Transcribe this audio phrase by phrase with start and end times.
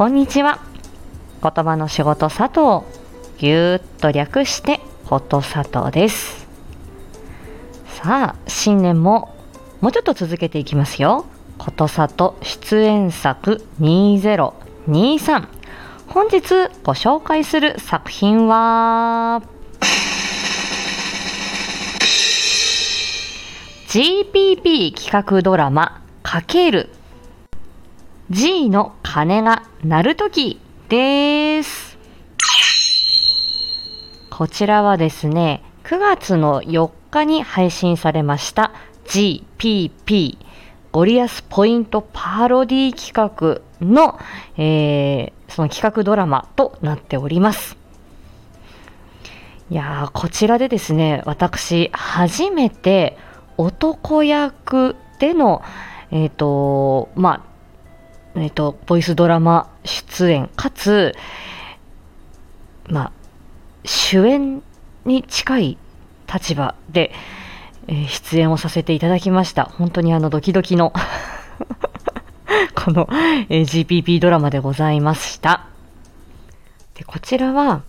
[0.00, 0.60] こんにちは。
[1.42, 2.86] 言葉の仕事佐藤。
[3.36, 6.48] ぎゅーっと略して、こと佐藤です。
[7.84, 9.36] さあ、新年も
[9.82, 11.26] もうちょっと続けていきますよ。
[11.58, 15.46] こと佐藤出演作2023。
[16.08, 19.42] 本日ご紹介する作品は、
[23.88, 26.88] GPP 企画ドラマかける
[28.30, 31.98] G の鐘が鳴るときです。
[34.30, 38.70] こちらはですね、9月の4日に配信されました
[39.06, 40.38] GPP
[40.92, 44.20] ゴリアスポイントパロディ企画の、
[44.56, 47.76] えーその企画ドラマとなっております。
[49.68, 53.18] いや、こちらでですね、私、初めて
[53.56, 55.62] 男役での、
[56.12, 57.49] えっ、と、まあ、
[58.36, 61.14] えっ、と、ボイスドラマ出演、かつ、
[62.88, 63.12] まあ、
[63.84, 64.62] 主演
[65.04, 65.78] に近い
[66.32, 67.12] 立場で、
[67.88, 69.64] えー出演をさせていただきました。
[69.64, 70.92] 本当にあの、ドキドキの
[72.76, 73.08] この、
[73.48, 75.66] えー GPP ドラマでございました。
[76.94, 77.82] で、こちらは、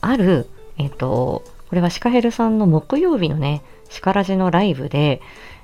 [0.00, 5.20] ある、えっ、と、これはシカヘルさんの木曜日のね、シカラジのライブで、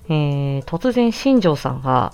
[0.09, 2.13] えー突然新庄さんが、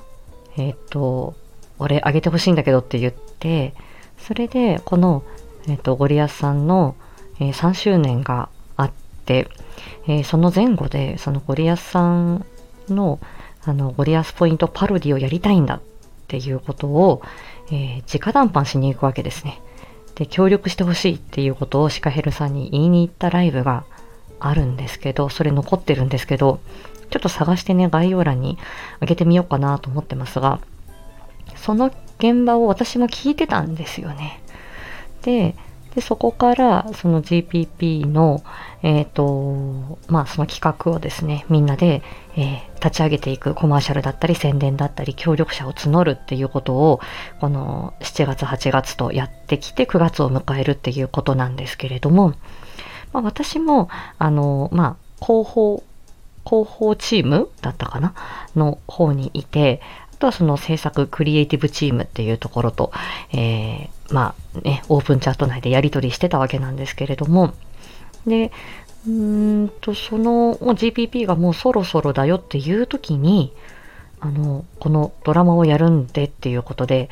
[0.59, 1.35] えっ、と、
[1.79, 3.75] 俺あげてほしいんだけどって言って、
[4.19, 5.23] それで、この、
[5.69, 6.97] えっ、と、ゴリアスさんの、
[7.41, 8.93] えー3周年があっ
[9.25, 9.49] て、
[10.07, 12.45] えーその前後で、そのゴリアスさん
[12.89, 13.21] の、
[13.65, 15.81] あの、ゴリアスポイントパロディをやりたいんだっ
[16.27, 17.23] ていうことを、
[17.71, 19.61] えー直談判しに行くわけですね。
[20.15, 23.85] で、協力してほしいっていうことをシカヘルさんに言いに行ったライブが
[24.41, 26.61] あるんですけど、それ残ってるんですけど、
[27.11, 28.59] ちょっと探してね、概要欄に
[29.01, 30.61] 上げてみようかなと思ってますが、
[31.69, 34.41] その現場を私も聞いてたんですよね。
[35.21, 35.55] で、
[35.95, 38.43] でそこからその GPP の、
[38.83, 42.03] えっ、と、まあその企画をですね、みんなで、
[42.39, 47.01] えー立ち上げていくコマーシャルだったり宣伝だったり協力者を募るっていうことを、
[47.41, 52.35] この7月8月とやってきて9月を迎えるっていうことなんですけれども、
[53.13, 55.83] まあ私も、あの、まあ広報、
[56.47, 58.15] 広報チームだったかな？
[58.55, 59.81] の方にいて、
[60.19, 62.93] とはその制作クリエイティブチームっていうところと、
[63.33, 67.55] えーまあね、オープンチャット内でやり取りしてたわけなんですけれども、
[68.27, 68.51] で、
[69.07, 73.53] うーんと、その GPP がもうそろそろだよっていう時に、
[74.21, 77.11] あの、このドラマをやるんでっていうことで、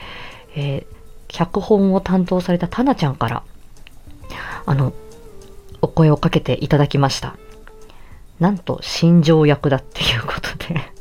[0.55, 0.97] えー
[1.29, 3.43] 脚本を担当されたタナちゃんから、
[4.65, 4.93] あの、
[5.83, 7.37] お声をかけていただきました。
[8.41, 10.96] なんと、新庄役だっていうことで。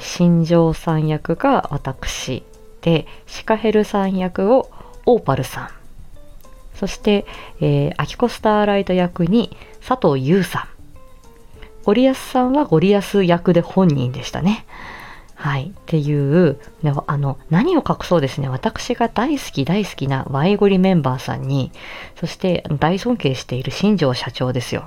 [0.00, 2.42] 新庄さん役が私
[2.82, 4.70] で、シカヘルさん役を
[5.06, 5.68] オーパルさん。
[6.74, 7.26] そして、
[7.60, 10.68] えー、アキコスターライト役に佐藤優さん。
[11.84, 14.64] ゴリアスさんはゴリアス役で本人でしたね。
[15.34, 15.68] はい。
[15.68, 18.48] っていう、ねあの、何を隠そうですね。
[18.48, 21.72] 私が大好き大好きなワイゴリメンバーさんに、
[22.18, 24.86] そして大尊敬している新庄社長ですよ。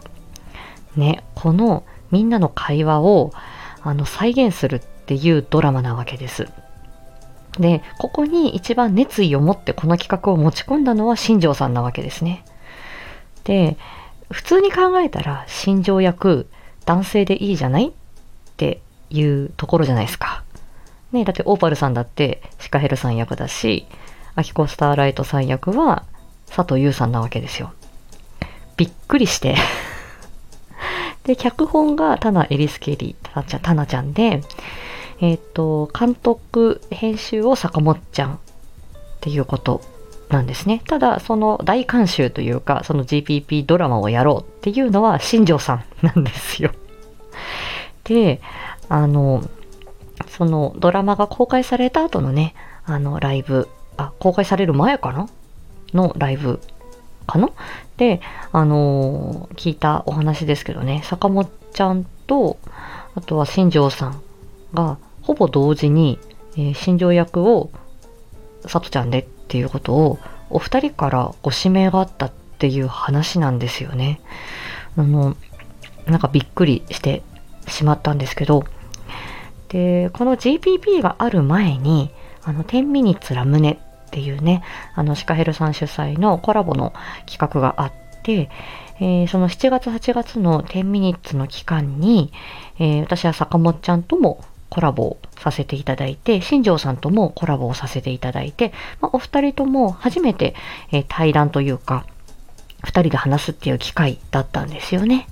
[0.96, 3.32] ね、このみんなの会話を
[3.82, 4.80] あの再現するっ
[5.12, 6.48] ていうドラマなわけです。
[7.60, 12.46] で、ここに一番熱意を持ってこの企画を持ち込んだのは新庄さんなわけですね。
[13.44, 13.76] で、
[14.32, 16.48] 普通に考えたら新庄役
[16.86, 17.92] 男性でいいじゃないっ
[18.56, 18.80] て
[19.10, 20.46] いうところじゃないですか。
[21.12, 23.88] ね、だってオーパルさんだってシカヘルさん役だし、
[24.36, 26.06] アキコスターライトさん役は
[26.48, 27.74] 佐藤優さんなわけですよ。
[28.78, 29.58] びっくりして。
[31.26, 34.42] で、脚本がタナ・エリスケリー、タナちゃん、タナちゃんで、
[35.22, 38.38] えっ、と、監督、編集を坂本ちゃんっ
[39.22, 39.82] ていうこと
[40.30, 40.82] なんですね。
[40.88, 46.72] ただ、その大監修というか、その GPP ドラマをやろうっていうのは新庄さんなんですよ。
[48.04, 48.42] で、
[48.90, 49.44] あの、
[50.28, 52.56] そのドラマが公開された後のね、
[52.86, 55.28] あのライブ、あ、公開される前かな？
[55.94, 56.60] のライブ
[57.28, 57.50] かな？
[57.98, 62.58] で、あのー聞いたお話ですけどね、坂本ちゃんと、
[63.16, 64.22] あとは新庄さん
[64.74, 64.98] が、
[65.32, 66.20] ほぼ同時に、
[66.58, 67.72] えー新庄役を、
[68.66, 70.20] さとちゃんでっていうことを、
[70.50, 74.20] お二人からご指名があったっていう話なんですよね。
[74.98, 75.38] あの、
[76.06, 77.24] なんかびっくりして
[77.66, 78.66] しまったんですけど、
[79.70, 82.12] で、この GPP がある前に、
[82.44, 84.64] あの、10ミニッツラムネっていうね、
[84.96, 86.92] あの、シカヘルさん主催のコラボの
[87.26, 87.94] 企画があっ
[88.24, 88.50] て、
[89.00, 92.34] えーその7月8月の10ミニッツの期間に、
[92.80, 98.72] えー私は坂本ちゃんともコラボさせていただいて、新庄さんともコラボをさせていただいて、
[99.02, 100.56] まあ、お二人とも初めて、
[100.94, 102.06] えー、対談というか、
[102.82, 105.28] 二人で話すっていう機会だったんですよね。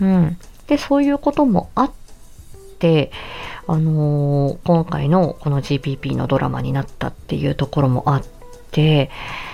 [0.00, 0.36] うん。
[0.66, 1.92] で、そういうこともあっ
[2.80, 3.12] て、
[3.68, 8.24] あのー、今回のこの GPP のドラマになったっていうところもあっ
[8.72, 9.10] て、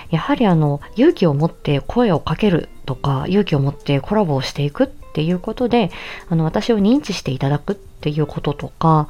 [0.09, 5.91] やはりあの、勇気を持って声をかけるとか、勇気を持ってコラボをしていくっていうことで、
[6.29, 9.07] あの、私を認知していただくっていうこととか、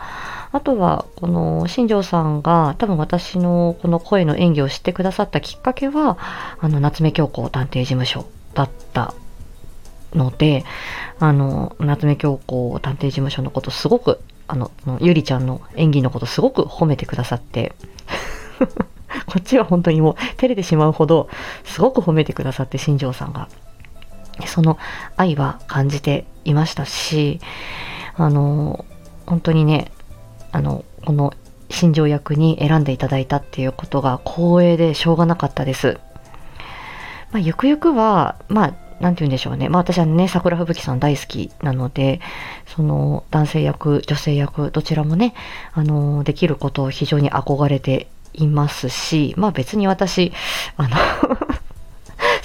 [0.51, 6.17] あとは、この、新庄さんが多分私のこの声の演技を知ってくださったきっかけは、
[6.59, 9.13] あの、夏目京子探偵事務所だった
[10.13, 10.65] ので、
[11.19, 17.73] あの、夏目京子探偵事務所のことすごく、あの、ゆりちゃんの演技のことすごく褒めてくださって、
[19.25, 21.29] こっちは本当にもう照れてしまうほど、
[21.63, 23.47] すごく褒めてくださって、新庄さんが。
[24.45, 24.77] その
[25.15, 27.39] 愛は感じていましたし、
[28.15, 28.85] あの、
[29.25, 29.91] 本当にね、
[30.51, 31.33] あの、この
[31.69, 35.99] 新庄役に選んでいただいたっていうことが光栄でしょうがなかったです。
[37.31, 39.69] まあ、ゆくゆくは、まあ、なんて言うんでしょうね。
[39.69, 42.21] まあ私はね、桜吹雪さん大好きなので、
[42.67, 45.33] その男性役、女性役、どちらもね、
[45.73, 50.31] あの、できることを非常に憧れていますし、まあ別に私、
[50.77, 50.97] あの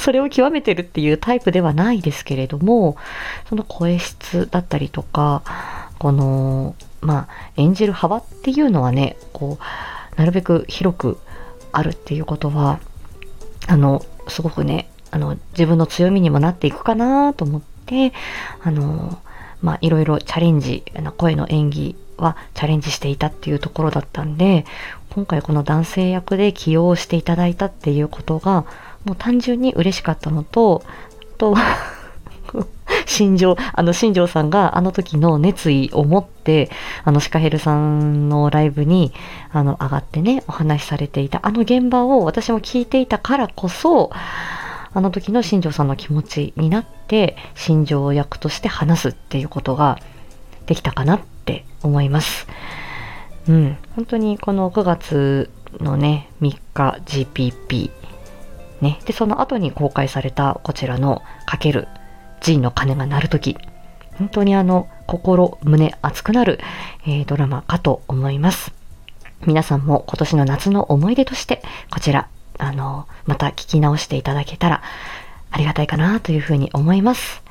[0.09, 2.97] それを極めてるっていうタイプではないですけれども、
[3.47, 5.43] その声質だったりとか、
[5.99, 11.19] この、まあ演じる幅っていうのはね、こう、なるべく広く
[11.73, 12.81] あるっていうことは、
[13.67, 18.15] あの、すごくね、あの、自分の強みにもなっていくかなと思って、
[18.63, 19.19] あの、
[19.61, 20.85] まあ、いろいろチャレンジ、
[21.19, 24.65] 声の演技はチャレンジしていたっていうところだったんで、
[25.11, 28.65] 今回この男性役で起用していただいたっていうことが、
[29.09, 30.83] もう単純に嬉しかったのと、
[31.39, 31.57] と、
[33.07, 36.71] 新庄、あの、新庄さんがあの時の熱意を持って、
[37.05, 39.13] あの、シカヘルさんのライブに、
[39.51, 44.11] あの、上がってね、お話しされていた、あの現場を私も聞いていたからこそ、
[44.93, 49.99] あの時の新庄さんの気持ちになって新庄役として話すっていうことが
[50.67, 52.49] できたかなって思います。
[53.49, 55.51] うん、本当にこの9月
[55.81, 57.91] のね3日 GPP
[58.81, 59.01] ね。
[59.05, 61.89] でその後に公開されたこちらのかける
[62.41, 63.57] G の鐘が鳴る時。
[64.15, 66.59] 本当にあの心胸熱くなる、
[67.07, 68.73] えー、ドラマかと思います。
[69.47, 72.29] 皆さんも今年の夏の思い出としてこちら
[72.59, 74.83] あの、また聞き直していただけたら
[75.51, 77.43] ありがたいかなというふうに思います。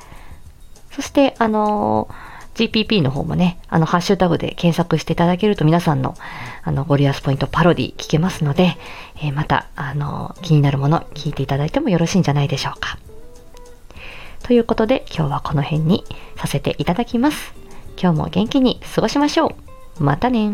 [0.91, 2.09] そして、あの、
[2.57, 6.15] GPP の方もね、あの、ハッシュタグで検索していただけると皆さんの、
[6.63, 8.77] あの、ゴリアスポイントパロディ聞けますので、
[9.17, 12.97] えー、また、あの、気になるもの聞いていただいてもよろしいんじゃないでしょうか。
[14.43, 16.03] ということで、今日はこの辺に
[16.35, 17.53] させていただきます。
[18.01, 19.55] 今日も元気に過ごしましょ
[19.99, 20.03] う。
[20.03, 20.51] またね